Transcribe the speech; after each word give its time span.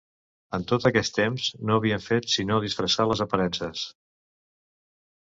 En 0.57 0.63
tot 0.69 0.85
aquest 0.89 1.13
temps, 1.17 1.49
no 1.69 1.75
havien 1.81 2.01
fet 2.05 2.31
sinó 2.35 2.57
disfressar 2.63 3.05
les 3.11 3.21
aparences. 3.27 3.83